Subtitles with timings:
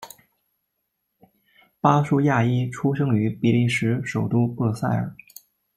[1.79, 5.15] 巴舒亚伊出生于比利时首都布鲁塞尔。